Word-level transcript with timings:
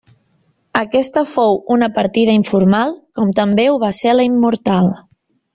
Aquesta 0.79 1.23
fou 1.33 1.59
una 1.75 1.91
partida 1.99 2.35
informal, 2.39 2.97
com 3.21 3.37
també 3.41 3.69
ho 3.75 3.79
va 3.87 3.95
ser 4.03 4.19
la 4.19 4.27
Immortal. 4.31 4.95